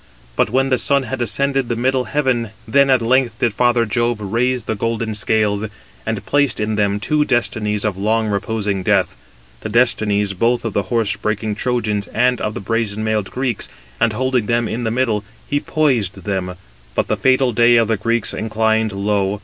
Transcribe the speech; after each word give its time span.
But 0.35 0.49
when 0.49 0.69
the 0.69 0.79
sun 0.79 1.03
had 1.03 1.21
ascended 1.21 1.69
the 1.69 1.75
middle 1.75 2.05
heaven, 2.05 2.49
then 2.67 2.89
at 2.89 3.03
length 3.03 3.37
did 3.37 3.53
Father 3.53 3.85
Jove 3.85 4.19
raise 4.19 4.63
the 4.63 4.73
golden 4.73 5.13
scales, 5.13 5.65
and 6.07 6.25
placed 6.25 6.59
in 6.59 6.73
them 6.73 6.99
two 6.99 7.23
destinies 7.23 7.85
of 7.85 7.99
long 7.99 8.27
reposing 8.27 8.81
death, 8.81 9.15
[the 9.59 9.69
destinies] 9.69 10.33
both 10.33 10.65
of 10.65 10.73
the 10.73 10.89
horse 10.89 11.15
breaking 11.17 11.53
Trojans 11.53 12.07
and 12.07 12.41
of 12.41 12.55
the 12.55 12.59
brazen 12.59 13.03
mailed 13.03 13.29
Greeks, 13.29 13.69
and 13.99 14.11
holding 14.13 14.47
them 14.47 14.67
in 14.67 14.85
the 14.85 14.89
middle, 14.89 15.23
he 15.47 15.59
poised 15.59 16.23
them; 16.23 16.55
but 16.95 17.07
the 17.07 17.15
fatal 17.15 17.53
day 17.53 17.75
of 17.75 17.87
the 17.87 17.95
Greeks 17.97 18.33
inclined 18.33 18.91
low. 18.93 19.39